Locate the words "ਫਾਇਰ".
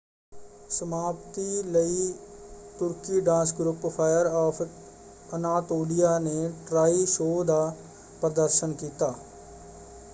3.87-4.25